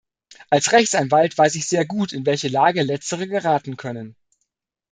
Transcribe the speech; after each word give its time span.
Als 0.49 0.71
Rechtsanwalt 0.71 1.37
weiß 1.37 1.53
ich 1.53 1.67
sehr 1.67 1.85
gut, 1.85 2.11
in 2.11 2.25
welche 2.25 2.47
Lage 2.47 2.81
Letztere 2.81 3.27
geraten 3.27 3.77
können. 3.77 4.15